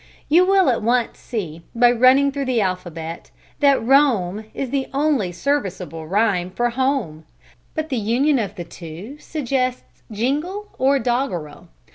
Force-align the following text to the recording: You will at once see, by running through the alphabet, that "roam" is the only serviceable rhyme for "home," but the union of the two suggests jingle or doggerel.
You 0.29 0.47
will 0.47 0.67
at 0.71 0.81
once 0.81 1.19
see, 1.19 1.61
by 1.75 1.91
running 1.91 2.31
through 2.31 2.45
the 2.45 2.59
alphabet, 2.59 3.29
that 3.59 3.85
"roam" 3.85 4.45
is 4.55 4.71
the 4.71 4.87
only 4.95 5.31
serviceable 5.31 6.07
rhyme 6.07 6.49
for 6.49 6.71
"home," 6.71 7.23
but 7.75 7.89
the 7.89 7.97
union 7.97 8.39
of 8.39 8.55
the 8.55 8.63
two 8.63 9.19
suggests 9.19 10.01
jingle 10.11 10.69
or 10.79 10.97
doggerel. 10.97 11.67